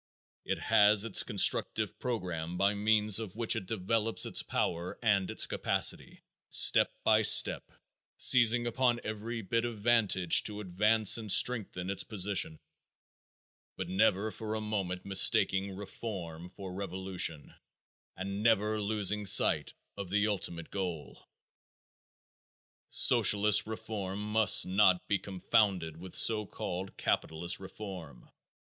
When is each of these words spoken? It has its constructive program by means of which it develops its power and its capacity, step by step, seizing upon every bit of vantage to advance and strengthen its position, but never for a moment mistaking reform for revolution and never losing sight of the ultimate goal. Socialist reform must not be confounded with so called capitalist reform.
It 0.45 0.57
has 0.57 1.05
its 1.05 1.21
constructive 1.21 1.99
program 1.99 2.57
by 2.57 2.73
means 2.73 3.19
of 3.19 3.35
which 3.35 3.55
it 3.55 3.67
develops 3.67 4.25
its 4.25 4.41
power 4.41 4.97
and 5.03 5.29
its 5.29 5.45
capacity, 5.45 6.23
step 6.49 6.91
by 7.03 7.21
step, 7.21 7.69
seizing 8.17 8.65
upon 8.65 8.99
every 9.03 9.43
bit 9.43 9.63
of 9.63 9.77
vantage 9.77 10.41
to 10.45 10.59
advance 10.59 11.19
and 11.19 11.31
strengthen 11.31 11.91
its 11.91 12.03
position, 12.03 12.57
but 13.77 13.89
never 13.89 14.31
for 14.31 14.55
a 14.55 14.59
moment 14.59 15.05
mistaking 15.05 15.75
reform 15.75 16.49
for 16.49 16.73
revolution 16.73 17.53
and 18.17 18.41
never 18.41 18.81
losing 18.81 19.27
sight 19.27 19.75
of 19.95 20.09
the 20.09 20.25
ultimate 20.25 20.71
goal. 20.71 21.27
Socialist 22.89 23.67
reform 23.67 24.31
must 24.31 24.65
not 24.65 25.07
be 25.07 25.19
confounded 25.19 25.95
with 25.97 26.15
so 26.15 26.47
called 26.47 26.97
capitalist 26.97 27.59
reform. 27.59 28.31